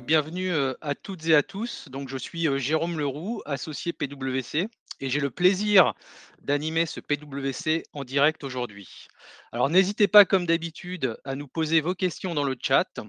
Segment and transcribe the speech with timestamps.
[0.00, 1.88] bienvenue à toutes et à tous.
[1.88, 4.68] Donc, je suis Jérôme Leroux, associé PwC,
[5.00, 5.94] et j'ai le plaisir
[6.40, 9.08] d'animer ce PwC en direct aujourd'hui.
[9.52, 13.00] Alors, n'hésitez pas, comme d'habitude, à nous poser vos questions dans le chat.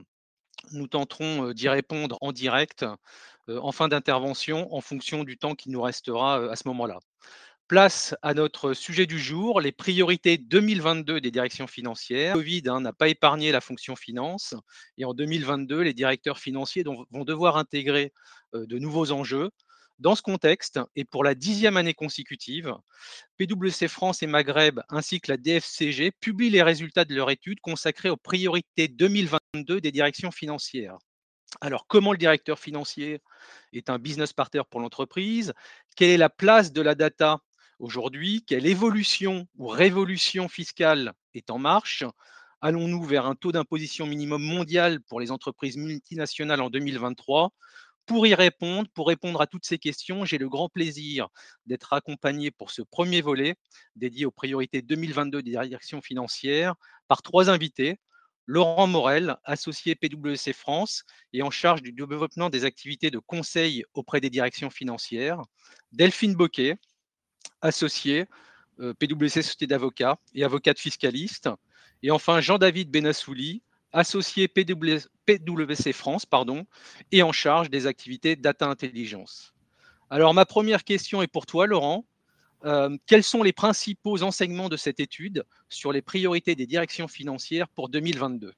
[0.72, 2.86] Nous tenterons d'y répondre en direct
[3.48, 7.00] en fin d'intervention en fonction du temps qui nous restera à ce moment-là.
[7.70, 12.36] Place à notre sujet du jour, les priorités 2022 des directions financières.
[12.36, 14.56] Le Covid hein, n'a pas épargné la fonction finance
[14.98, 18.12] et en 2022, les directeurs financiers vont devoir intégrer
[18.56, 19.52] euh, de nouveaux enjeux.
[20.00, 22.74] Dans ce contexte, et pour la dixième année consécutive,
[23.38, 28.10] PwC France et Maghreb ainsi que la DFCG publient les résultats de leur étude consacrée
[28.10, 30.98] aux priorités 2022 des directions financières.
[31.62, 33.22] Alors, comment le directeur financier
[33.74, 35.54] est un business partner pour l'entreprise?
[35.96, 37.42] Quelle est la place de la data
[37.80, 42.04] Aujourd'hui, quelle évolution ou révolution fiscale est en marche?
[42.60, 47.52] Allons-nous vers un taux d'imposition minimum mondial pour les entreprises multinationales en 2023
[48.06, 51.30] Pour y répondre, pour répondre à toutes ces questions, j'ai le grand plaisir
[51.68, 53.56] d'être accompagné pour ce premier volet
[53.96, 56.76] dédié aux priorités 2022 des directions financières
[57.08, 57.98] par trois invités.
[58.46, 64.20] Laurent Morel, associé PwC France et en charge du développement des activités de conseil auprès
[64.20, 65.40] des directions financières.
[65.94, 66.78] Delphine Boquet,
[67.62, 68.26] associé,
[68.80, 71.50] euh, PwC Société d'avocats et avocate fiscaliste.
[72.04, 76.26] Et enfin, Jean-David Benassouli, associé PwC France
[77.12, 79.54] et en charge des activités data intelligence.
[80.10, 82.06] Alors, ma première question est pour toi, Laurent.
[82.66, 87.70] Euh, quels sont les principaux enseignements de cette étude sur les priorités des directions financières
[87.70, 88.54] pour 2022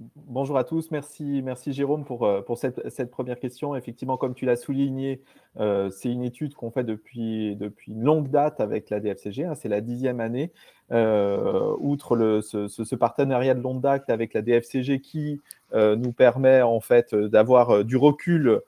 [0.00, 3.74] Bonjour à tous, merci, merci Jérôme pour, euh, cette, première question.
[3.74, 5.22] Effectivement, comme tu l'as souligné,
[5.58, 9.56] euh, c'est une étude qu'on fait depuis, depuis une longue date avec la DFCG, hein,
[9.56, 10.52] c'est la dixième année.
[10.92, 15.40] Euh, outre ce, partenariat de longue date avec la DFCG qui
[15.74, 18.60] nous permet en fait d'avoir du recul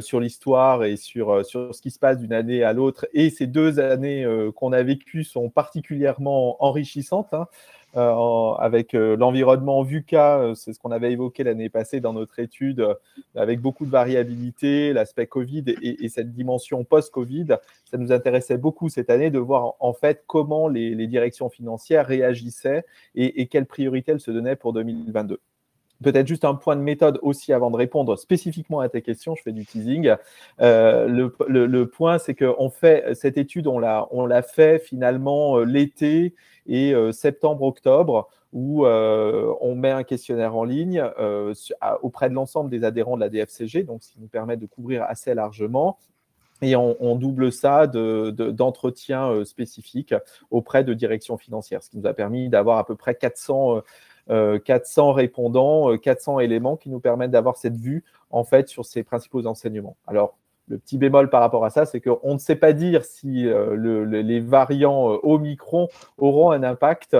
[0.00, 3.06] sur l'histoire et sur, sur ce qui se passe d'une année à l'autre.
[3.12, 4.24] Et ces deux années
[4.54, 7.34] qu'on a vécues sont particulièrement enrichissantes.
[7.34, 7.46] Hein.
[7.96, 12.38] Euh, avec euh, l'environnement VUCA, euh, c'est ce qu'on avait évoqué l'année passée dans notre
[12.40, 12.86] étude,
[13.34, 17.56] avec beaucoup de variabilité, l'aspect Covid et, cette dimension post-Covid.
[17.90, 22.84] Ça nous intéressait beaucoup cette année de voir en fait comment les, directions financières réagissaient
[23.14, 25.40] et, quelles priorités elles se donnaient pour 2022.
[26.02, 29.42] Peut-être juste un point de méthode aussi avant de répondre spécifiquement à tes questions, je
[29.42, 30.14] fais du teasing.
[30.58, 36.34] Le, point, c'est qu'on fait cette étude, on l'a, fait finalement l'été
[36.66, 41.04] et euh, septembre-octobre, où on met un questionnaire en ligne
[42.00, 45.02] auprès de l'ensemble des adhérents de la DFCG, donc ce qui nous permet de couvrir
[45.02, 45.98] assez largement.
[46.62, 50.14] Et on, double ça de, d'entretiens spécifiques
[50.50, 53.82] auprès de directions financières, ce qui nous a permis d'avoir à peu près 400
[54.28, 58.84] 400 euh, répondants, 400 euh, éléments qui nous permettent d'avoir cette vue en fait sur
[58.84, 59.96] ces principaux enseignements.
[60.06, 60.36] Alors,
[60.68, 64.06] le petit bémol par rapport à ça, c'est qu'on ne sait pas dire si euh,
[64.06, 65.88] les variants Omicron
[66.18, 67.16] auront un impact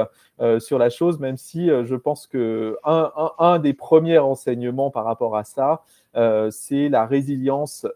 [0.59, 5.45] sur la chose, même si je pense que un, des premiers enseignements par rapport à
[5.45, 5.83] ça,
[6.51, 7.87] c'est la résilience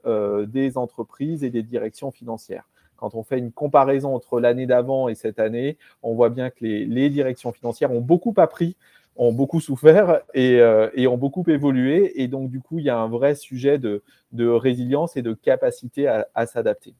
[0.47, 2.65] des entreprises et des directions financières.
[2.97, 6.65] Quand on fait une comparaison entre l'année d'avant et cette année, on voit bien que
[6.65, 8.77] les directions financières ont beaucoup appris
[9.16, 12.22] ont beaucoup souffert euh, et, ont beaucoup évolué.
[12.22, 14.03] Et donc, du coup, il y a un vrai sujet de,
[14.38, 16.94] résilience et de capacité à, s'adapter.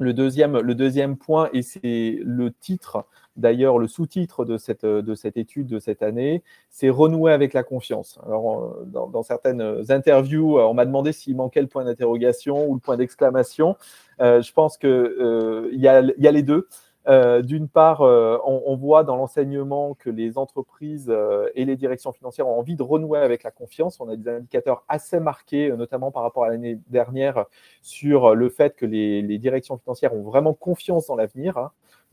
[0.00, 3.04] Le deuxième, le deuxième point, et c'est le titre,
[3.34, 7.64] d'ailleurs le sous-titre de cette, de cette étude de cette année, c'est renouer avec la
[7.64, 8.20] confiance.
[8.24, 12.96] Alors, dans, certaines interviews, on m'a demandé s'il manquait le point d'interrogation ou le point
[12.96, 13.76] d'exclamation.
[14.20, 16.68] Euh, je pense qu'il euh, y, a, y a les deux.
[17.08, 22.12] Euh, d'une part, euh, on, voit dans l'enseignement que les entreprises euh, et les directions
[22.12, 23.98] financières ont envie de renouer avec la confiance.
[24.00, 27.46] On a des indicateurs assez marqués, notamment par rapport à l'année dernière,
[27.80, 31.56] sur le fait que les, directions financières ont vraiment confiance dans l'avenir.
[31.56, 31.72] Hein.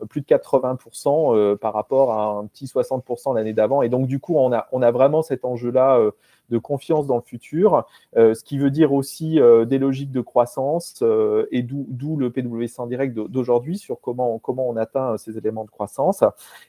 [0.10, 3.82] Plus de 80% par rapport à un petit 60% l'année d'avant.
[3.82, 6.12] Et donc, du coup, on a, on a vraiment cet enjeu-là
[6.50, 7.86] de confiance dans le futur,
[8.18, 12.30] euh, ce qui veut dire aussi euh, des logiques de croissance euh, et d'où le
[12.30, 16.24] PwC en direct d'aujourd'hui sur comment, comment on atteint ces éléments de croissance.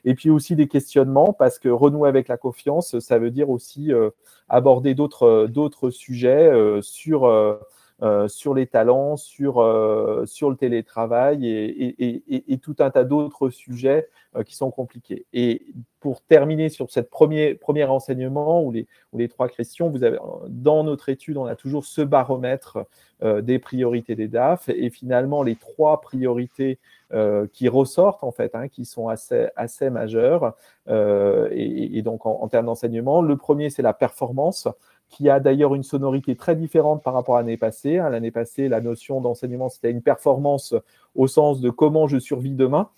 [0.05, 3.91] Et puis aussi des questionnements parce que renouer avec la confiance, ça veut dire aussi
[4.49, 6.51] aborder d'autres sujets
[6.81, 7.25] sur
[8.03, 14.07] euh, sur les talents, sur, euh, sur le télétravail et, tout un tas d'autres sujets
[14.35, 15.25] euh, qui sont compliqués.
[15.33, 15.65] Et
[15.99, 20.19] pour terminer sur cette premier, premier enseignement ou les, ou les trois questions, vous avez,
[20.47, 22.77] dans notre étude, on a toujours ce baromètre
[23.23, 26.77] des priorités des DAF et finalement les trois priorités
[27.51, 30.55] qui ressortent en fait, hein, qui sont assez, assez majeures.
[30.87, 34.67] et, donc en, en termes d'enseignement, le premier c'est la performance
[35.09, 37.95] qui a d'ailleurs une sonorité très différente par rapport à l'année passée.
[37.95, 40.75] L'année passée, la notion d'enseignement, c'était une performance
[41.15, 42.89] au sens de comment je survis demain,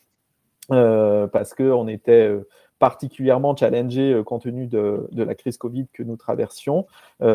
[0.72, 2.48] euh, parce qu'on était euh,
[2.80, 6.86] particulièrement challengé euh, compte tenu de, la crise Covid que nous traversions.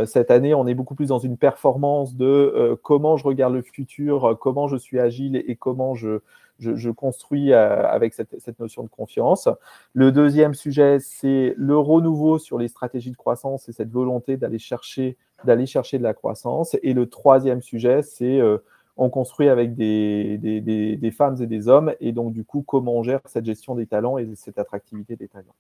[0.07, 4.37] cette année, on est beaucoup plus dans une performance de comment je regarde le futur,
[4.41, 6.21] comment je suis agile et comment je,
[6.59, 9.49] je, construis euh, avec cette, notion de confiance.
[9.93, 14.59] Le deuxième sujet, c'est le renouveau sur les stratégies de croissance et cette volonté d'aller
[14.59, 16.77] chercher, d'aller chercher de la croissance.
[16.83, 18.59] Et le troisième sujet, c'est euh,
[18.97, 23.21] on construit avec des, femmes et des hommes, et donc du coup, comment on gère
[23.25, 25.55] cette gestion des talents et cette attractivité des talents.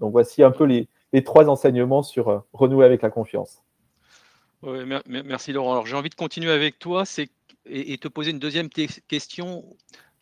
[0.00, 0.88] Donc voici un peu les,
[1.24, 3.62] trois enseignements sur euh, renouer avec la confiance.
[5.06, 5.72] merci Laurent.
[5.72, 7.04] Alors j'ai envie de continuer avec toi
[7.66, 9.64] et, te poser une deuxième question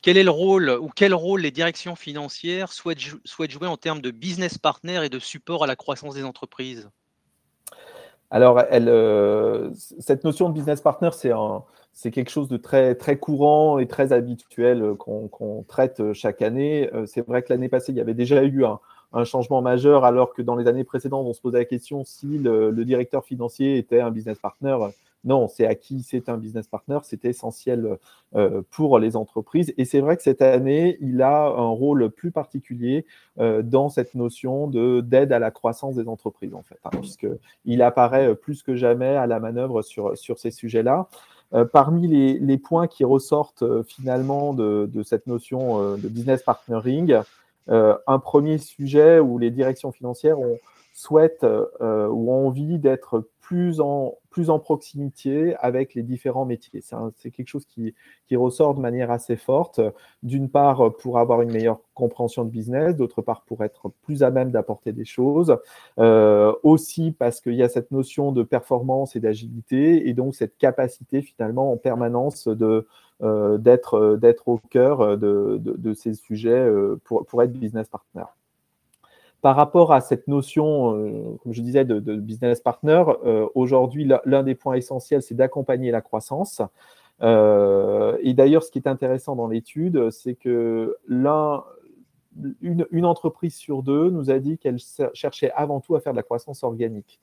[0.02, 4.10] quel est le rôle ou quel rôle les directions financières souhaitent, jouer en termes de
[4.10, 6.88] business partner et de support à la croissance des entreprises?
[8.30, 11.10] Alors, euh, cette notion de business partner,
[11.92, 16.88] c'est quelque chose de très, courant et très habituel euh, qu'on traite euh, chaque année.
[17.06, 20.42] C'est vrai que l'année passée, il y avait déjà eu un, changement majeur, alors que
[20.42, 24.10] dans les années précédentes, on se posait la question si le directeur financier était un
[24.10, 24.76] business partner.
[25.24, 27.98] Non, c'est à qui c'est un business partner, c'est essentiel
[28.36, 29.74] euh, pour les entreprises.
[29.76, 33.04] Et c'est vrai que cette année, il a un rôle plus particulier
[33.40, 38.34] euh, dans cette notion d'aide à la croissance des entreprises, en fait, hein, puisqu'il apparaît
[38.36, 41.08] plus que jamais à la manœuvre sur, sur ces sujets-là.
[41.54, 47.16] Euh, parmi les, points qui ressortent finalement de, de, cette notion de business partnering,
[47.68, 50.58] un premier sujet où les directions financières ont,
[50.92, 51.44] souhaitent
[51.80, 54.18] ou ont envie d'être plus en,
[54.58, 56.82] proximité avec les différents métiers.
[57.16, 57.94] C'est quelque chose qui,
[58.36, 59.80] ressort de manière assez forte,
[60.22, 64.30] d'une part pour avoir une meilleure compréhension de business, d'autre part pour être plus à
[64.30, 65.56] même d'apporter des choses,
[65.98, 70.58] euh, aussi parce qu'il y a cette notion de performance et d'agilité, et donc cette
[70.58, 77.52] capacité finalement en permanence euh, d'être au cœur de, ces sujets euh, pour, pour être
[77.52, 78.24] business partner
[79.40, 84.42] par rapport à cette notion, euh, comme je disais, de, business partner, euh, aujourd'hui, l'un
[84.42, 86.60] des points essentiels, c'est d'accompagner la croissance.
[87.22, 91.64] Euh, et d'ailleurs, ce qui est intéressant dans l'étude, c'est que l'un,
[92.60, 94.78] une, entreprise sur deux nous a dit qu'elle
[95.14, 97.20] cherchait avant tout à faire de la croissance organique.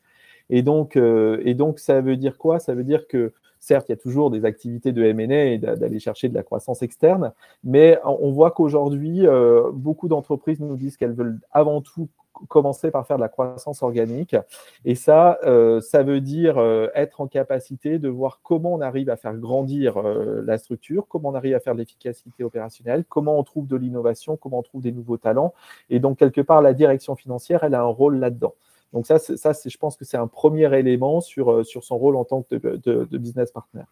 [0.49, 2.59] Et donc, et donc, ça veut dire quoi?
[2.59, 3.33] Ça veut dire que
[3.65, 6.83] Certes, il y a toujours des activités de M&A et d'aller chercher de la croissance
[6.83, 7.33] externe,
[7.63, 12.07] mais on voit qu'aujourd'hui, euh, beaucoup d'entreprises nous disent qu'elles veulent avant tout
[12.47, 14.35] commencer par faire de la croissance organique.
[14.83, 19.09] Et ça, euh, ça veut dire euh, être en capacité de voir comment on arrive
[19.09, 23.43] à faire grandir la structure, comment on arrive à faire de l'efficacité opérationnelle, comment on
[23.43, 25.55] trouve de l'innovation, comment on trouve des nouveaux talents.
[25.89, 28.53] Et donc, quelque part, la direction financière, elle a un rôle là-dedans.
[28.95, 32.15] Donc ça, ça je pense que c'est un premier élément sur, euh, sur son rôle
[32.15, 33.83] en tant que de, business partner.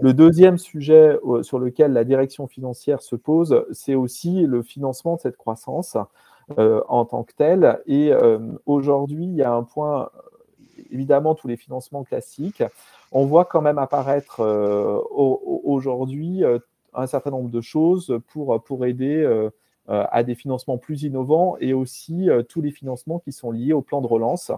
[0.00, 5.16] Le deuxième sujet euh, sur lequel la direction financière se pose, c'est aussi le financement
[5.16, 5.96] de cette croissance
[6.56, 7.80] euh, en tant que telle.
[7.88, 8.12] Et
[8.64, 10.08] aujourd'hui, il y a un point,
[10.92, 12.62] évidemment, tous les financements classiques.
[13.10, 14.40] On voit quand même apparaître
[15.10, 16.44] aujourd'hui
[16.94, 19.50] un certain nombre de choses pour, pour aider
[19.88, 23.82] à des financements plus innovants et aussi euh, tous les financements qui sont liés au
[23.82, 24.50] plan de relance.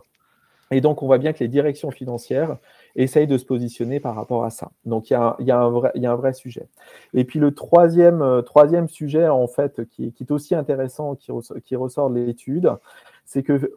[0.70, 2.56] Et donc, on voit bien que les directions financières
[2.96, 4.70] essayent de se positionner par rapport à ça.
[4.84, 6.66] Donc, il y a, un, vrai, sujet.
[7.14, 11.30] Et puis, le troisième, euh, sujet, en fait, qui, qui, est aussi intéressant, qui,
[11.64, 12.72] qui ressort de l'étude,
[13.24, 13.74] c'est que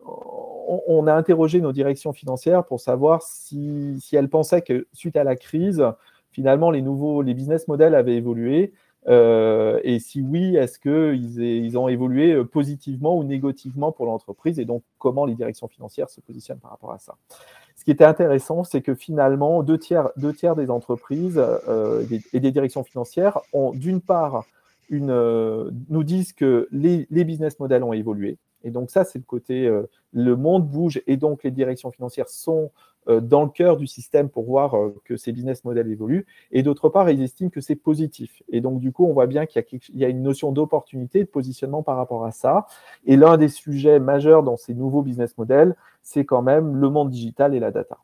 [0.88, 5.24] on, a interrogé nos directions financières pour savoir si, si, elles pensaient que suite à
[5.24, 5.84] la crise,
[6.32, 8.74] finalement, les nouveaux, les business models avaient évolué
[9.08, 14.60] euh, et si oui, est-ce qu'ils ils ont évolué euh, positivement ou négativement pour l'entreprise
[14.60, 17.16] et donc comment les directions financières se positionnent par rapport à ça?
[17.76, 22.04] Ce qui était intéressant, c'est que finalement, deux tiers, des entreprises euh,
[22.34, 24.46] et des directions financières ont d'une part
[24.90, 28.38] une, nous disent que les, business models ont évolué.
[28.64, 29.70] Et donc ça, c'est le côté,
[30.12, 32.72] le monde bouge et donc les directions financières sont
[33.10, 36.26] euh, dans le cœur du système pour voir euh, que ces business models évoluent.
[36.52, 38.44] Et d'autre part, ils estiment que c'est positif.
[38.50, 39.64] Et donc, du coup, on voit bien qu'il
[39.94, 42.68] y, a une notion d'opportunité, de positionnement par rapport à ça.
[43.06, 47.10] Et l'un des sujets majeurs dans ces nouveaux business models, c'est quand même le monde
[47.10, 47.98] digital et la data.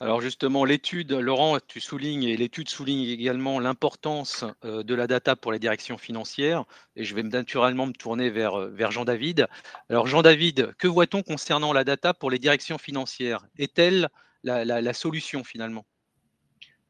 [0.00, 5.36] Alors justement, l'étude, Laurent, tu soulignes, et l'étude souligne également l'importance euh, de la data
[5.36, 6.64] pour les directions financières,
[6.96, 9.46] et je vais naturellement me tourner vers, euh, vers Jean-David.
[9.88, 13.46] Alors Jean-David, que voit-on concernant la data pour les directions financières?
[13.56, 14.08] Est-elle
[14.42, 15.86] la, solution finalement?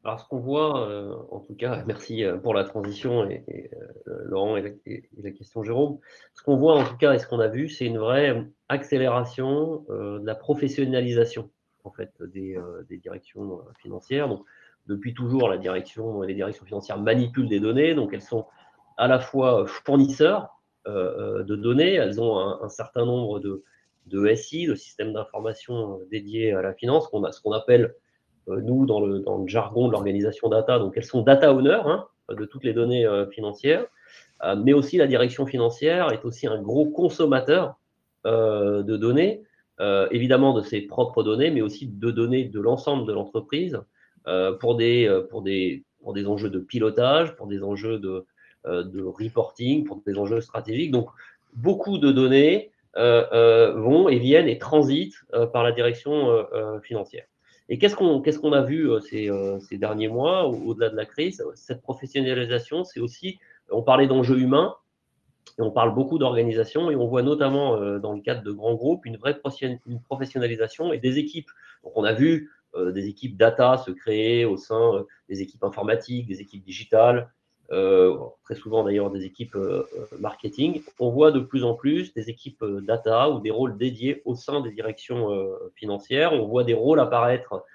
[0.03, 3.69] Alors, ce qu'on voit, euh, en tout cas, merci pour la transition et,
[4.25, 4.77] Laurent et
[5.21, 5.99] la, question Jérôme.
[6.33, 9.85] Ce qu'on voit, en tout cas, et ce qu'on a vu, c'est une vraie accélération
[9.89, 11.51] de la professionnalisation
[11.85, 12.57] en fait des,
[12.89, 14.27] des directions financières.
[14.27, 14.45] Donc,
[14.87, 18.45] depuis toujours, les directions financières manipulent des données, donc elles sont
[18.97, 25.13] à la fois fournisseurs de données, elles ont un, certain nombre de, SI, de systèmes
[25.13, 27.95] d'information dédiés à la finance, qu'on a ce qu'on appelle
[28.47, 30.77] nous dans le, dans le, jargon de l'organisation data.
[30.77, 33.85] Donc elles sont data owners hein, de toutes les données financières,
[34.57, 37.79] mais aussi la direction financière est aussi un gros consommateur
[38.23, 39.43] de données,
[39.79, 43.81] évidemment de ses propres données, mais aussi de données de l'ensemble de l'entreprise
[44.59, 48.25] pour, des, pour, des, pour des enjeux de pilotage, pour des enjeux de,
[48.65, 50.91] reporting, pour des enjeux stratégiques.
[50.91, 51.09] Donc
[51.53, 56.45] beaucoup de données vont et viennent et transitent par la direction
[56.81, 57.25] financière.
[57.67, 59.29] Et qu'est-ce qu'on qu'est-ce qu'on a vu ces,
[59.67, 61.43] ces, derniers mois, au-delà de la crise?
[61.55, 63.39] Cette professionnalisation, c'est aussi,
[63.71, 64.75] on parlait d'enjeux humains,
[65.57, 69.05] on parle beaucoup d'organisation et on voit notamment euh, dans le cadre de grands groupes
[69.05, 69.39] une vraie
[70.05, 71.49] professionnalisation et des équipes.
[71.83, 75.63] Donc on a vu euh, des équipes data se créer au sein euh, des équipes
[75.63, 77.29] informatiques, des équipes digitales,
[78.43, 79.57] très souvent d'ailleurs des équipes
[80.19, 80.83] marketing.
[80.99, 84.61] On voit de plus en plus des équipes data ou des rôles dédiés au sein
[84.61, 85.29] des directions
[85.73, 86.33] financières.
[86.33, 87.65] On voit des rôles apparaître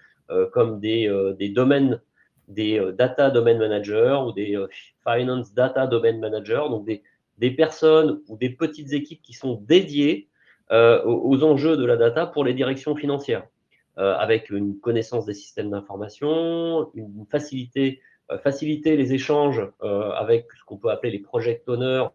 [0.53, 2.01] comme des, des domaines
[2.47, 4.65] des data domain managers ou des
[5.03, 7.03] finance data domain managers, donc des,
[7.41, 10.29] des personnes ou des petites équipes qui sont dédiées
[10.71, 13.45] euh, aux, enjeux de la data pour les directions financières,
[13.99, 20.65] euh, avec une connaissance des systèmes d'information, une facilité, euh, faciliter les échanges avec ce
[20.65, 22.07] qu'on peut appeler les project owners,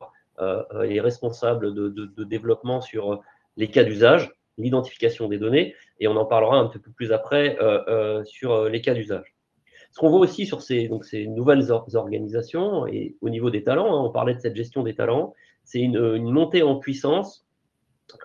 [0.83, 3.21] les responsables de, de, développement sur
[3.57, 7.57] les cas d'usage, l'identification des données, et on en parlera un petit peu plus après
[8.25, 9.34] sur les cas d'usage.
[9.95, 10.89] Ce qu'on voit aussi sur ces,
[11.29, 15.33] nouvelles organisations et au niveau des talents, hein, on parlait de cette gestion des talents,
[15.63, 17.47] c'est une, montée en puissance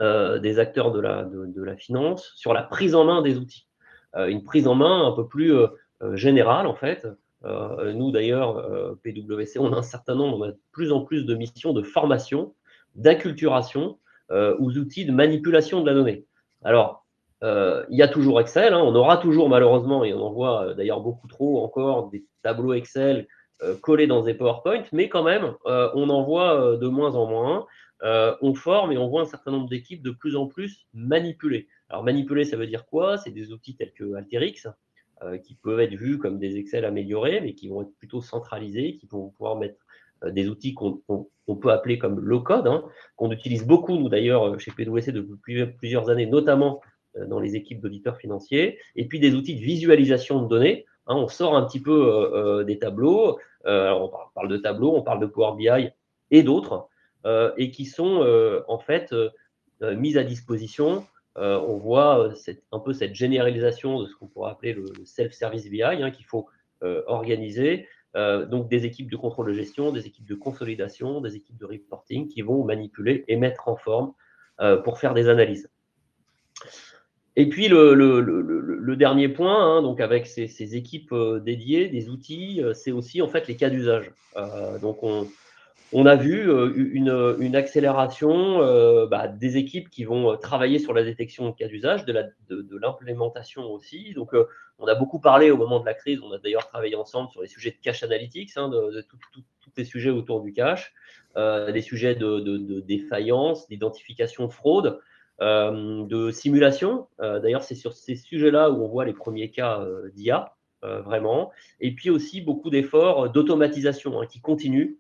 [0.01, 3.69] euh, des acteurs de la, de, la, finance sur la prise en main des outils.
[4.17, 5.69] Euh, une prise en main un peu plus euh,
[6.15, 7.07] générale en fait.
[7.45, 11.37] nous d'ailleurs, PwC, on a un certain nombre, on a de plus en plus de
[11.37, 12.53] missions de formation,
[12.97, 13.97] d'acculturation
[14.29, 16.25] aux outils de manipulation de la donnée.
[16.65, 17.00] Alors,
[17.43, 18.83] euh, il y a toujours Excel, hein.
[18.83, 22.75] on aura toujours malheureusement, et on en voit euh, d'ailleurs beaucoup trop encore, des tableaux
[22.75, 23.27] Excel
[23.63, 27.67] euh, collés dans des PowerPoint, mais quand même, on en voit de moins en moins.
[28.03, 31.69] on forme et on voit un certain nombre d'équipes de plus en plus manipulées.
[31.89, 33.19] Alors manipuler, ça veut dire quoi?
[33.19, 34.69] C'est des outils tels que Alteryx,
[35.45, 39.07] qui peuvent être vus comme des Excel améliorés, mais qui vont être plutôt centralisés, qui
[39.07, 39.85] vont pouvoir mettre
[40.27, 41.03] des outils qu'on
[41.61, 42.85] peut appeler comme low-code, hein,
[43.17, 46.90] qu'on utilise beaucoup, nous d'ailleurs, chez PwC depuis plusieurs années, notamment euh,
[47.27, 50.87] dans les équipes d'auditeurs financiers, et puis des outils de visualisation de données.
[51.07, 55.03] Hein, on sort un petit peu euh, euh, des tableaux, on parle de tableaux, on
[55.03, 55.91] parle de Power BI
[56.31, 56.89] et d'autres,
[57.59, 58.25] et qui sont
[58.69, 59.15] en fait
[59.83, 61.05] mis à disposition.
[61.37, 62.33] on voit
[62.73, 66.49] un peu cette généralisation de ce qu'on pourrait appeler le, self-service BI hein, qu'il faut
[67.07, 67.87] organiser.
[68.15, 72.29] donc des équipes de contrôle de gestion, des équipes de consolidation, des équipes de reporting
[72.29, 74.15] qui vont manipuler et mettre en forme
[74.85, 75.69] pour faire des analyses.
[77.37, 82.75] Et puis le, dernier point, hein, donc avec ces, équipes euh, dédiées, des outils, euh,
[82.75, 84.11] c'est aussi en fait les cas d'usage.
[84.37, 88.59] Euh, donc on, a vu une, accélération
[89.07, 94.13] bah, des équipes qui vont travailler sur la détection de cas d'usage, de l'implémentation aussi.
[94.15, 94.33] Donc
[94.79, 97.43] on a beaucoup parlé au moment de la crise, on a d'ailleurs travaillé ensemble sur
[97.43, 99.43] les sujets de cash analytics, hein, de, tous
[99.77, 100.93] les sujets autour du cash,
[101.37, 105.01] des sujets de défaillance, d'identification de fraude.
[105.43, 107.09] Euh, de simulation.
[107.21, 111.51] Euh, d'ailleurs, c'est sur ces sujets-là où on voit les premiers cas euh, d'IA, vraiment.
[111.81, 114.97] Et puis aussi beaucoup d'efforts d'automatisation hein, qui continuent,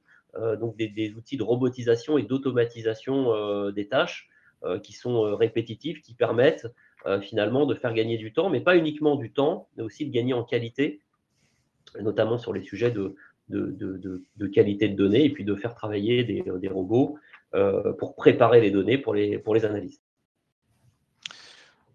[0.61, 4.29] donc des, outils de robotisation et d'automatisation des tâches
[4.83, 6.67] qui sont répétitifs, qui permettent
[7.23, 10.35] finalement de faire gagner du temps, mais pas uniquement du temps, mais aussi de gagner
[10.35, 11.01] en qualité,
[11.99, 13.17] notamment sur les sujets de,
[14.53, 17.19] qualité de données, et puis de faire travailler des, robots
[17.99, 20.10] pour préparer les données pour les, pour les analystes.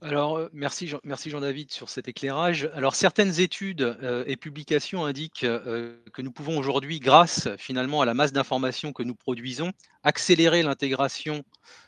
[0.06, 2.70] Alors, euh, merci, Jean, merci Jean-David sur cet éclairage.
[2.76, 8.06] Alors, certaines études euh, et publications indiquent euh, que nous pouvons aujourd'hui, grâce finalement à
[8.06, 9.72] la masse d'informations que nous produisons,
[10.04, 11.44] accélérer l'intégration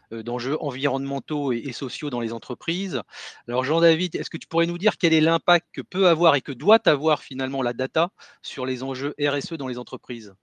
[0.10, 3.04] d'enjeux environnementaux et, sociaux dans les entreprises.
[3.48, 6.42] Alors, Jean-David, est-ce que tu pourrais nous dire quel est l'impact que peut avoir et
[6.42, 8.10] que doit avoir finalement la data
[8.42, 10.34] sur les enjeux RSE dans les entreprises?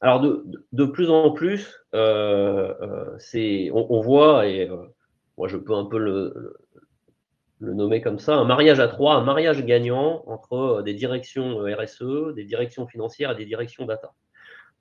[0.00, 1.84] Alors, de, plus en plus,
[3.18, 4.68] c'est, on, voit, et
[5.36, 6.56] moi je peux un peu le,
[7.60, 11.74] nommer comme ça, un mariage à trois, un mariage gagnant entre euh, des directions euh,
[11.74, 14.12] RSE, des directions financières et des directions data.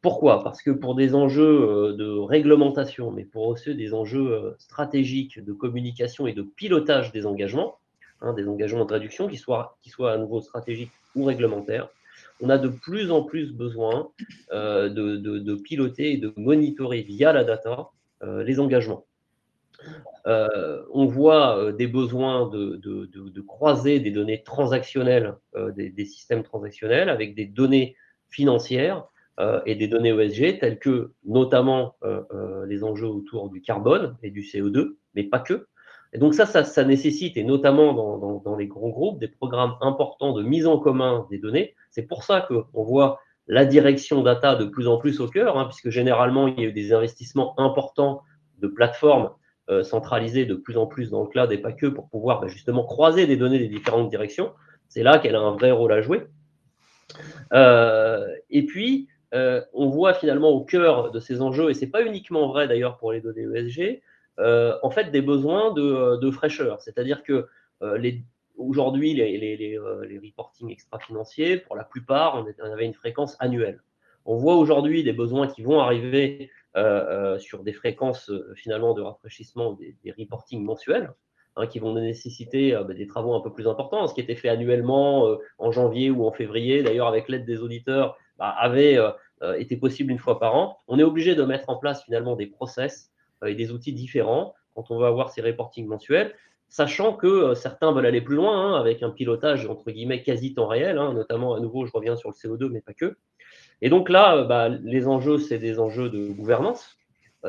[0.02, 0.44] Pourquoi?
[0.44, 5.54] Parce que pour des enjeux euh, de réglementation, mais pour aussi des enjeux stratégiques de
[5.54, 7.78] communication et de pilotage des engagements,
[8.22, 11.88] hein, des engagements de réduction, qui soient, à nouveau stratégiques ou réglementaires.
[12.42, 14.10] On a de plus en plus besoin
[14.52, 17.90] de, piloter et de monitorer via la data
[18.22, 19.06] les engagements.
[20.26, 25.36] On voit des besoins de, croiser des données transactionnelles,
[25.76, 27.96] des, des, systèmes transactionnels avec des données
[28.30, 29.06] financières
[29.40, 34.16] euh, et des données ESG telles que notamment euh, euh, les enjeux autour du carbone
[34.22, 35.66] et du CO2, mais pas que.
[36.14, 40.34] Et donc ça, ça, nécessite, et notamment dans, dans, les grands groupes, des programmes importants
[40.34, 41.74] de mise en commun des données.
[41.90, 45.66] C'est pour ça qu'on voit la direction data de plus en plus au cœur, hein,
[45.66, 48.22] puisque généralement, il y a eu des investissements importants
[48.60, 49.32] de plateformes
[49.84, 52.84] centralisées de plus en plus dans le cloud et pas que, pour pouvoir bah, justement
[52.84, 54.52] croiser des données des différentes directions.
[54.90, 56.28] C'est là qu'elle a un vrai rôle à jouer.
[57.54, 62.04] et puis, euh, on voit finalement au cœur de ces enjeux, et ce n'est pas
[62.04, 64.02] uniquement vrai d'ailleurs pour les données ESG,
[64.40, 66.82] euh, en fait des besoins de, fraîcheur.
[66.82, 67.48] C'est-à-dire que
[67.82, 68.12] euh,
[68.58, 69.80] aujourd'hui, les, les,
[70.20, 73.82] reporting extra-financiers, pour la plupart, on, avait une fréquence annuelle.
[74.26, 76.52] On voit aujourd'hui des besoins qui vont arriver
[77.40, 81.14] sur des fréquences finalement de rafraîchissement des, des reporting mensuels.
[81.56, 84.50] Hein, qui vont nécessiter bah, des travaux un peu plus importants, ce qui était fait
[84.50, 88.98] annuellement en janvier ou en février, d'ailleurs avec l'aide des auditeurs, bah, avait
[89.44, 90.78] euh, était possible une fois par an.
[90.88, 93.12] On est obligé de mettre en place finalement des process
[93.44, 96.34] euh, et des outils différents quand on va avoir ces reportings mensuels,
[96.70, 100.54] sachant que euh, certains veulent aller plus loin hein, avec un pilotage entre guillemets quasi
[100.54, 103.18] temps réel, hein, notamment à nouveau, je reviens sur le CO2, mais pas que.
[103.82, 106.98] Et donc là, bah, les enjeux, c'est des enjeux de gouvernance,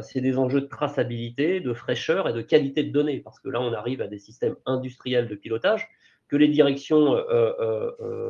[0.03, 3.61] c'est des enjeux de traçabilité, de fraîcheur et de qualité de données, parce que là,
[3.61, 5.87] on arrive à des systèmes industriels de pilotage
[6.27, 7.17] que les directions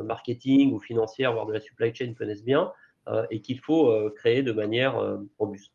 [0.03, 2.71] marketing ou financières, voire de la supply chain connaissent bien,
[3.07, 5.71] euh, et qu'il faut euh, créer de manière euh, robuste.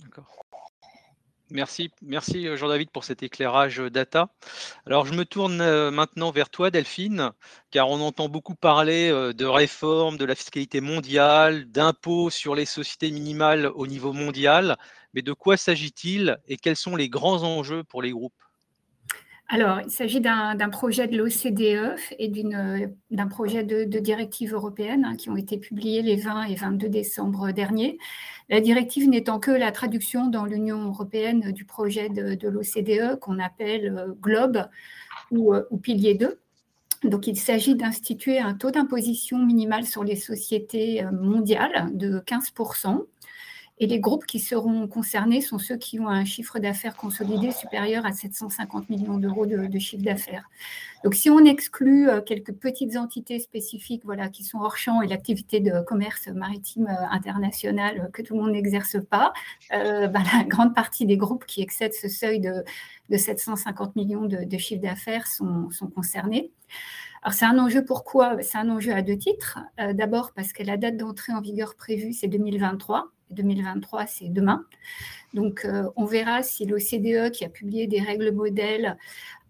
[0.00, 0.44] D'accord.
[1.50, 4.30] Merci, merci Jean-David pour cet éclairage data.
[4.84, 5.58] Alors je me tourne
[5.90, 7.30] maintenant vers toi Delphine,
[7.70, 13.12] car on entend beaucoup parler de réforme de la fiscalité mondiale, d'impôts sur les sociétés
[13.12, 14.76] minimales au niveau mondial,
[15.14, 18.34] mais de quoi s'agit-il et quels sont les grands enjeux pour les groupes?
[19.48, 22.28] Alors, il s'agit d'un projet de l'OCDE et
[23.10, 27.52] d'un projet de, directive européenne hein, qui ont été publiés les 20 et 22 décembre
[27.52, 27.98] dernier.
[28.48, 33.96] La directive n'étant que la traduction dans l'Union européenne du projet de, l'OCDE qu'on appelle
[33.96, 34.68] euh, GLOBE
[35.30, 36.40] ou, euh, Pilier 2.
[37.04, 42.52] Donc, il s'agit d'instituer un taux d'imposition minimal sur les sociétés euh, mondiales de 15
[43.78, 48.06] et les groupes qui seront concernés sont ceux qui ont un chiffre d'affaires consolidé supérieur
[48.06, 50.48] à 750 millions d'euros de, chiffre d'affaires.
[51.04, 55.06] Donc, si on exclut euh, quelques petites entités spécifiques voilà, qui sont hors champ et
[55.06, 59.34] l'activité de commerce maritime euh, international euh, que tout le monde n'exerce pas,
[59.70, 62.64] bah, la grande partie des groupes qui excèdent ce seuil de,
[63.14, 66.50] 750 millions de, chiffre d'affaires sont, sont concernés.
[67.22, 68.42] Alors, c'est un enjeu pourquoi?
[68.42, 69.58] C'est un enjeu à deux titres.
[69.94, 73.10] D'abord, parce que la date d'entrée en vigueur prévue, c'est 2023.
[73.30, 74.64] 2023, c'est demain.
[75.34, 78.96] Donc, euh, on verra si l'OCDE, qui a publié des règles modèles,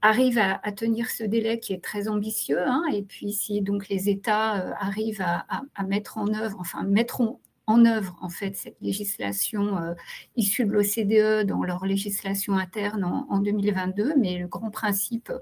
[0.02, 4.08] arrive à, tenir ce délai qui est très ambitieux, hein, et puis si donc les
[4.08, 9.78] États euh, arrivent à, mettre en œuvre, enfin mettront en œuvre en fait cette législation
[9.78, 9.94] euh,
[10.36, 15.32] issue de l'OCDE dans leur législation interne en, en, 2022, mais le grand principe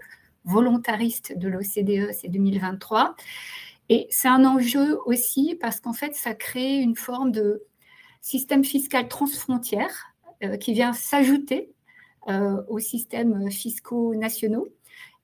[0.45, 3.17] volontariste de l'OCDE, c'est 2023.
[3.91, 7.65] Et c'est un enjeu aussi parce qu'en fait, ça crée une forme de
[8.25, 11.71] système fiscal transfrontière euh, qui vient s'ajouter
[12.29, 14.67] euh, aux systèmes fiscaux nationaux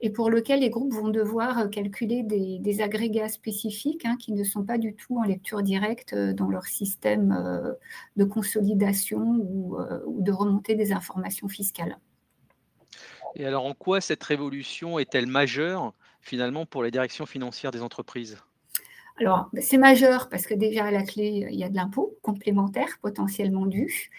[0.03, 4.65] et pour lequel les groupes vont devoir calculer des, agrégats spécifiques hein, qui ne sont
[4.65, 7.75] pas du tout en lecture directe euh, dans leur système
[8.17, 11.99] de consolidation ou, ou, de remontée des informations fiscales.
[13.35, 18.37] Et alors en quoi cette révolution est-elle majeure finalement pour les directions financières des entreprises?
[19.21, 22.99] Alors, c'est majeur parce que déjà à la clé, il y a de l'impôt complémentaire
[23.03, 24.11] potentiellement dû.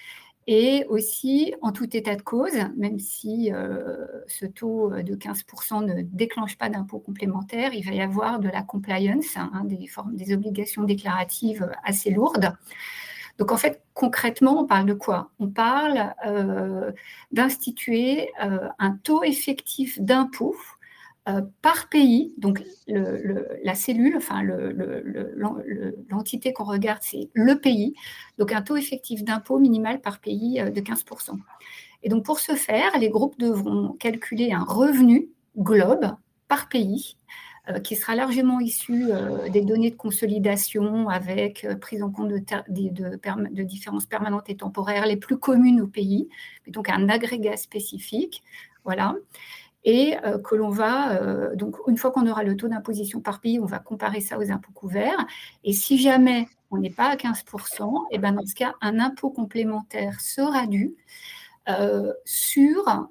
[0.45, 6.03] Et aussi, en tout état de cause, même si euh, ce taux de 15% ne
[6.03, 10.33] déclenche pas d'impôt complémentaire, il va y avoir de la compliance, hein, des, formes, des
[10.33, 12.53] obligations déclaratives assez lourdes.
[13.39, 15.31] Donc en fait, concrètement, on parle de quoi?
[15.39, 16.91] On parle euh,
[17.31, 20.55] d'instituer euh, un taux effectif d'impôt
[21.29, 24.41] euh, par pays, donc la cellule, enfin
[26.09, 27.93] l'entité qu'on regarde, c'est le pays,
[28.39, 31.37] donc un taux effectif d'impôt minimal par pays euh, de 15%.
[32.01, 36.11] Et donc pour ce faire, les groupes devront calculer un revenu globe
[36.47, 37.17] par pays
[37.69, 39.05] euh, qui sera largement issu
[39.51, 45.17] des données de consolidation avec prise en compte de, de, différences permanentes et temporaires les
[45.17, 46.29] plus communes au pays,
[46.65, 48.41] donc un agrégat spécifique.
[48.83, 49.15] Voilà
[49.83, 53.65] et que l'on va, donc une fois qu'on aura le taux d'imposition par pays, on
[53.65, 55.25] va comparer ça aux impôts couverts.
[55.63, 59.31] Et si jamais on n'est pas à 15%, et ben dans ce cas, un impôt
[59.31, 60.93] complémentaire sera dû
[62.25, 63.07] sur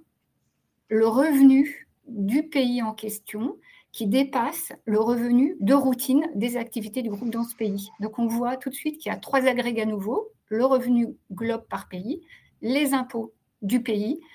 [0.88, 3.56] le revenu du pays en question
[3.92, 7.90] qui dépasse le revenu de routine des activités du groupe dans ce pays.
[8.00, 11.64] Donc on voit tout de suite qu'il y a trois agrégats nouveaux, le revenu globe
[11.68, 12.22] par pays,
[12.62, 14.26] les impôts du pays, euh,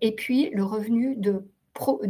[0.00, 1.42] et puis le revenu de,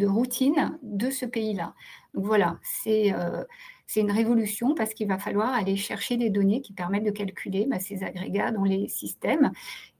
[0.07, 1.75] routine de ce pays-là.
[2.15, 3.45] Donc voilà, c'est euh,
[3.87, 7.67] c'est une révolution parce qu'il va falloir aller chercher des données qui permettent de calculer
[7.67, 9.51] bah, ces agrégats dans les systèmes.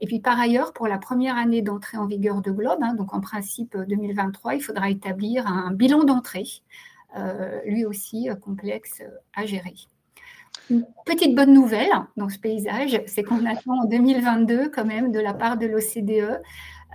[0.01, 3.15] Et puis par ailleurs, pour la première année d'entrée en vigueur de Globe, hein, donc
[3.15, 6.45] en principe 2023, il faudra établir un bilan d'entrée,
[7.17, 9.03] euh, lui aussi complexe
[9.35, 9.75] à gérer.
[10.69, 15.21] Une petite bonne nouvelle dans ce paysage, c'est qu'on attend en 2022 quand même de
[15.21, 16.43] la part de l'OCDE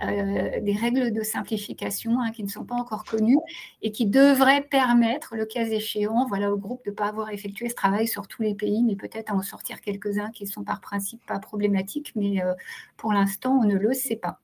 [0.02, 3.38] euh, des règles de simplification hein, qui ne sont pas encore connues
[3.80, 7.68] et qui devraient permettre, le cas échéant, voilà, au groupe de ne pas avoir effectué
[7.68, 10.80] ce travail sur tous les pays, mais peut-être à en sortir quelques-uns qui sont par
[10.80, 12.54] principe pas problématiques, mais euh,
[12.96, 14.40] pour l'instant, on ne le sait pas.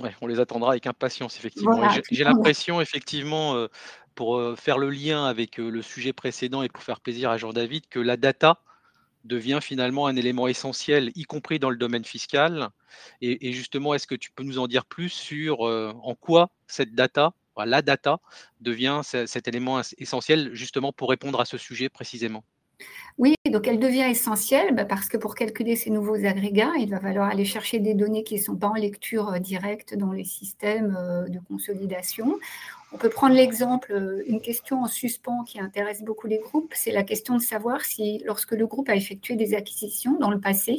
[0.00, 1.88] Ouais, on les attendra avec impatience, effectivement.
[2.10, 3.68] J'ai l'impression, effectivement, euh,
[4.14, 7.98] pour faire le lien avec le sujet précédent et pour faire plaisir à Jean-David, que
[7.98, 8.60] la data,
[9.26, 12.68] devient finalement un élément essentiel, y compris dans le domaine fiscal.
[13.20, 16.94] Et, justement, est-ce que tu peux nous en dire plus sur euh, en quoi cette
[16.94, 17.32] data,
[17.64, 18.20] la data,
[18.60, 22.44] devient cet élément essentiel justement pour répondre à ce sujet précisément?
[23.18, 27.00] Oui, donc elle devient essentielle bah, parce que pour calculer ces nouveaux agrégats, il va
[27.00, 30.24] falloir aller chercher des données qui ne sont pas en lecture euh, directe dans les
[30.24, 32.38] systèmes euh, de consolidation.
[32.96, 36.92] On peut prendre l'exemple, euh, une question en suspens qui intéresse beaucoup les groupes, c'est
[36.92, 40.78] la question de savoir si lorsque le groupe a effectué des acquisitions dans le passé,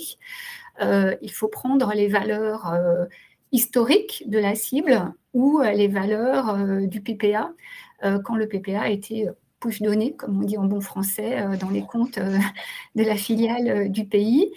[0.81, 2.75] il faut prendre les valeurs
[3.51, 7.53] historiques de la cible ou les valeurs du PPA
[8.23, 9.27] quand le PPA a été
[9.59, 12.37] push données, comme on dit en bon français, euh, dans les comptes euh,
[12.95, 14.51] de la filiale euh, du pays.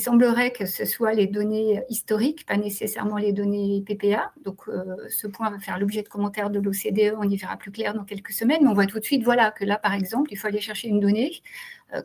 [0.00, 4.32] Il semblerait que ce soit les données historiques, pas nécessairement les données PPA.
[4.46, 4.62] Donc,
[5.10, 7.14] ce point va faire l'objet de commentaires de l'OCDE.
[7.18, 8.60] On y verra plus clair dans quelques semaines.
[8.62, 10.88] Mais on voit tout de suite, voilà, que là, par exemple, il faut aller chercher
[10.88, 11.42] une donnée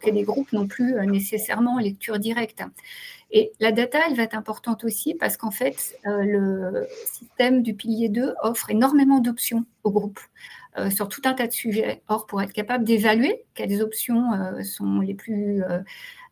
[0.02, 2.62] que les groupes n'ont plus nécessairement en lecture directe.
[3.32, 8.10] Et la data, elle va être importante aussi parce qu'en fait, le système du pilier
[8.10, 10.20] 2 offre énormément d'options aux groupes.
[10.78, 12.02] Euh, sur tout un tas de sujets.
[12.10, 15.64] Or, pour être capable d'évaluer quelles options euh, sont les plus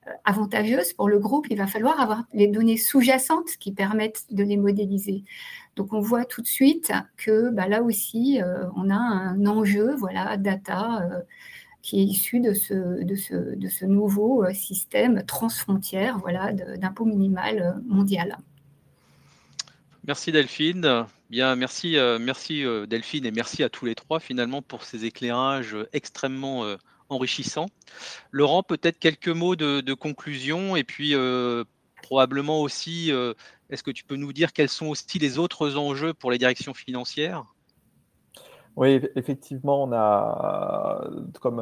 [0.08, 4.44] euh, avantageuses pour le groupe, il va falloir avoir les données sous-jacentes qui permettent de
[4.44, 5.24] les modéliser.
[5.76, 8.40] Donc, on voit tout de suite que bah, là aussi,
[8.76, 11.02] on a un enjeu, voilà, data,
[11.82, 18.38] qui est issu de ce, nouveau système transfrontière, voilà, d'impôt minimal mondial.
[20.06, 21.08] Merci Delphine.
[21.30, 25.06] Bien, merci, euh, merci euh, Delphine et merci à tous les trois finalement pour ces
[25.06, 26.76] éclairages extrêmement euh,
[27.10, 27.68] enrichissants.
[28.32, 31.16] Laurent, peut-être quelques mots de, conclusion et puis
[32.02, 33.12] probablement aussi,
[33.70, 36.74] est-ce que tu peux nous dire quels sont aussi les autres enjeux pour les directions
[36.74, 37.46] financières?
[38.76, 41.08] Oui, effectivement, on a
[41.40, 41.60] comme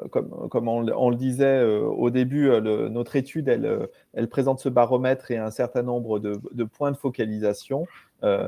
[0.00, 5.30] euh, comme, on, le disait euh, au début, euh, notre étude, elle, présente ce baromètre
[5.30, 7.86] et un certain nombre de, points de focalisation.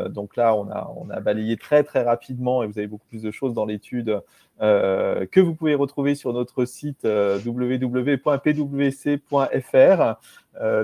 [0.08, 0.68] Donc là, on
[1.10, 4.20] a, balayé très très rapidement, et vous avez beaucoup plus de choses dans l'étude
[4.60, 7.74] que vous pouvez retrouver sur notre site www.pwc.fr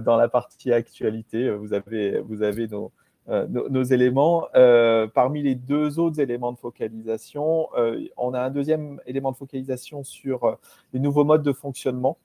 [0.00, 1.50] dans la partie actualité.
[1.50, 2.22] Vous avez,
[2.68, 2.92] nos,
[3.28, 4.48] euh, éléments.
[4.54, 9.36] Euh, parmi les deux autres éléments de focalisation, euh, on a un deuxième élément de
[9.36, 10.58] focalisation sur
[10.92, 12.18] les nouveaux modes de fonctionnement.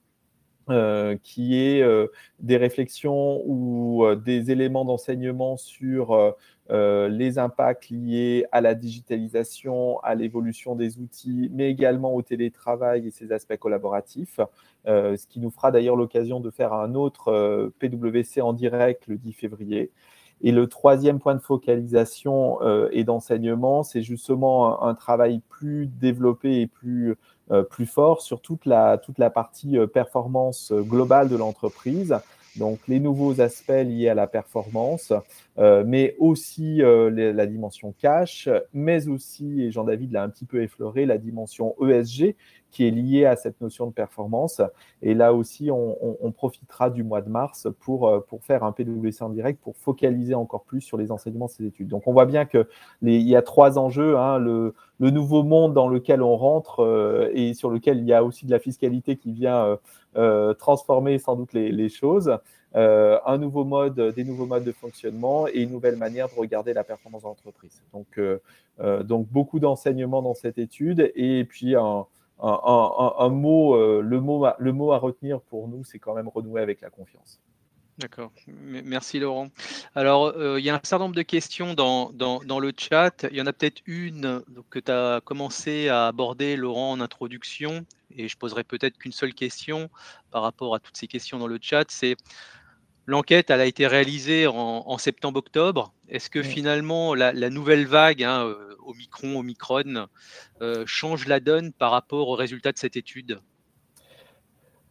[1.23, 1.83] Qui est
[2.39, 6.35] des réflexions ou des éléments d'enseignement sur
[6.69, 13.11] les impacts liés à la digitalisation, à l'évolution des outils, mais également au télétravail et
[13.11, 14.39] ses aspects collaboratifs,
[14.85, 19.33] ce qui nous fera d'ailleurs l'occasion de faire un autre PWC en direct le 10
[19.33, 19.91] février.
[20.41, 26.61] Et le troisième point de focalisation euh, et d'enseignement, c'est justement un, travail plus développé
[26.61, 27.17] et plus, euh,
[27.69, 32.15] plus fort sur toute la, toute la partie euh, performance globale de l'entreprise.
[32.55, 35.13] Donc les nouveaux aspects liés à la performance,
[35.57, 41.19] mais aussi la dimension cash, mais aussi, et Jean-David l'a un petit peu effleuré, la
[41.19, 42.35] dimension ESG,
[42.71, 44.61] qui est lié à cette notion de performance.
[45.01, 49.23] Et là aussi, on, profitera du mois de mars pour, euh, pour faire un PWC
[49.23, 51.87] en direct, pour focaliser encore plus sur les enseignements de ces études.
[51.87, 52.65] Donc, on voit bien qu'il
[53.01, 54.17] y a trois enjeux.
[54.17, 58.23] Hein, le, nouveau monde dans lequel on rentre euh, et sur lequel il y a
[58.23, 59.77] aussi de la fiscalité qui vient
[60.15, 62.37] euh, transformer sans doute les, les choses.
[62.75, 66.83] un nouveau mode, des nouveaux modes de fonctionnement et une nouvelle manière de regarder la
[66.83, 67.81] performance de l'entreprise.
[67.93, 68.19] Donc,
[69.05, 72.05] donc beaucoup d'enseignements dans cette étude et puis un,
[72.39, 76.81] un, mot, le mot, le mot à retenir pour nous, c'est quand même renouer avec
[76.81, 77.39] la confiance.
[77.97, 79.49] D'accord, merci Laurent.
[79.95, 83.25] Alors, euh, il y a un certain nombre de questions dans, dans, le chat.
[83.31, 87.87] Il y en a peut-être une que tu as commencé à aborder, Laurent, en introduction,
[88.15, 89.89] et je poserai peut-être qu'une seule question
[90.29, 91.85] par rapport à toutes ces questions dans le chat.
[91.89, 92.17] C'est
[93.07, 95.93] l'enquête, elle a été réalisée en, septembre-octobre.
[96.09, 100.07] Est-ce que finalement la, nouvelle vague, hein, euh, Omicron, Omicron,
[100.61, 103.39] euh, change la donne par rapport aux résultats de cette étude?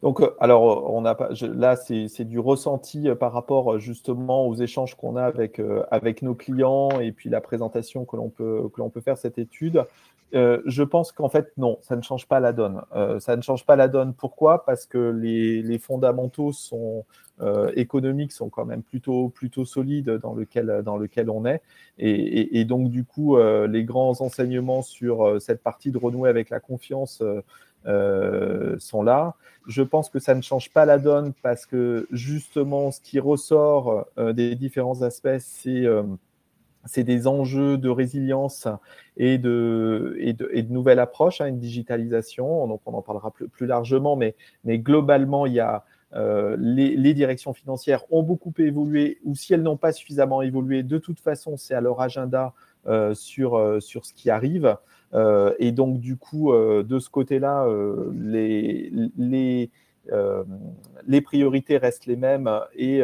[0.03, 1.17] Donc, euh, alors, on a
[1.55, 6.23] là, c'est du ressenti euh, par rapport euh, justement aux échanges qu'on a avec, avec
[6.23, 9.85] nos clients et puis la présentation que l'on peut, que peut faire cette étude.
[10.33, 12.83] je pense qu'en fait, non, ça ne change pas la donne.
[13.21, 14.13] ça ne change pas la donne.
[14.13, 14.65] Pourquoi?
[14.65, 17.05] Parce que les, les fondamentaux sont,
[17.75, 21.63] économiques sont quand même plutôt, plutôt solides dans lequel, dans lequel on est.
[21.99, 27.23] Et, donc, du coup, les grands enseignements sur cette partie de renouer avec la confiance
[28.79, 29.37] sont là.
[29.67, 34.07] Je pense que ça ne change pas la donne parce que justement, ce qui ressort
[34.19, 36.03] euh, des différents aspects, c'est euh,
[36.85, 38.69] c'est des enjeux de résilience
[39.17, 42.69] et de, et de, nouvelles approches, hein, une digitalisation.
[42.69, 47.15] Donc, on en parlera plus, plus largement, mais, mais globalement, il y a euh, les,
[47.15, 51.57] directions financières ont beaucoup évolué, ou si elles n'ont pas suffisamment évolué, de toute façon,
[51.57, 52.55] c'est à leur agenda
[52.87, 54.77] euh, sur, euh, sur ce qui arrive.
[55.17, 57.67] Euh, et donc, du coup, de ce côté-là,
[58.15, 59.71] les, les,
[61.07, 63.01] les, priorités restent les mêmes et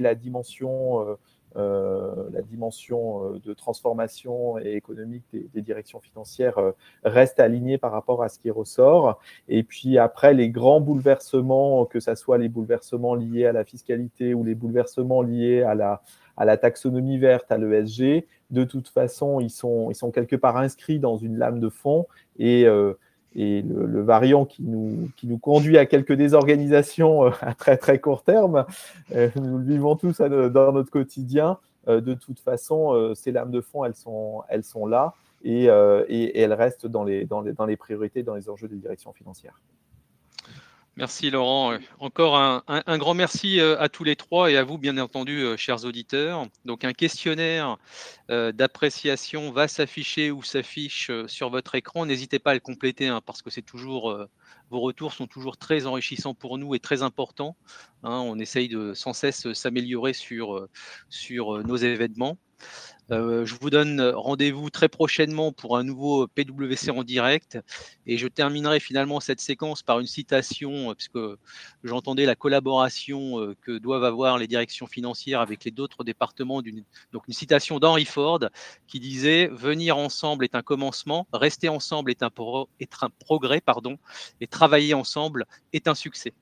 [0.00, 1.16] la dimension
[1.54, 6.58] la dimension de transformation économique des, directions financières
[7.04, 9.20] reste alignée par rapport à ce qui ressort.
[9.48, 14.34] Et puis après, les grands bouleversements, que ce soit les bouleversements liés à la fiscalité
[14.34, 16.02] ou les bouleversements liés à la,
[16.36, 20.56] à la taxonomie verte, à l'ESG, de toute façon, ils sont, ils sont quelque part
[20.56, 22.06] inscrits dans une lame de fond
[22.38, 22.94] et, euh,
[23.34, 27.98] et le, variant qui nous, qui nous conduit à quelques désorganisations euh, à très très
[27.98, 28.66] court terme,
[29.14, 31.58] euh, nous le vivons tous dans notre quotidien.
[31.86, 36.52] de toute façon, ces lames de fond, elles sont, elles sont là et, et, elles
[36.52, 39.60] restent dans les, dans, les, dans les priorités, dans les enjeux des directions financières.
[40.96, 41.78] Merci Laurent.
[42.00, 45.56] Encore un, grand merci euh, à tous les trois et à vous, bien entendu, euh,
[45.56, 46.46] chers auditeurs.
[46.66, 47.78] Donc un questionnaire
[48.30, 52.04] euh, d'appréciation va s'afficher ou s'affiche sur votre écran.
[52.04, 54.14] N'hésitez pas à le compléter hein, parce que c'est toujours
[54.70, 57.56] vos retours sont toujours très enrichissants pour nous et très importants.
[58.02, 58.18] Hein.
[58.18, 60.66] on essaye de sans cesse s'améliorer sur,
[61.08, 62.38] sur nos événements.
[63.10, 67.58] Euh, je vous donne rendez-vous très prochainement pour un nouveau PWC en direct.
[68.06, 71.18] Et je terminerai finalement cette séquence par une citation, euh, puisque
[71.84, 76.62] j'entendais la collaboration euh, que doivent avoir les directions financières avec les autres départements.
[77.12, 78.40] Donc une citation d'Henry Ford
[78.86, 82.30] qui disait Venir ensemble est un commencement, rester ensemble est un,
[82.80, 83.98] est un progrès, pardon,
[84.46, 86.32] travailler ensemble est un succès.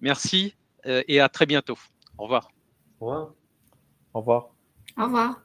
[0.00, 0.54] Merci
[0.86, 1.78] euh, et à très bientôt.
[2.16, 2.50] Au revoir.
[3.00, 3.32] Au revoir.
[4.14, 4.48] Au revoir.
[4.96, 5.40] Au revoir.